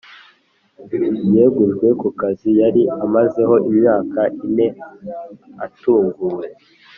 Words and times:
Yegujwe 1.35 1.87
kukazi 2.01 2.49
yari 2.61 2.81
amazeho 3.05 3.53
imyaka 3.69 4.21
ine 4.47 4.67
atunguwe 5.65 6.45